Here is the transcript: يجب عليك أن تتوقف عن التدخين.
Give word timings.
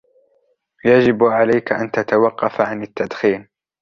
يجب 0.85 1.23
عليك 1.23 1.71
أن 1.73 1.91
تتوقف 1.91 2.61
عن 2.61 2.83
التدخين. 2.83 3.47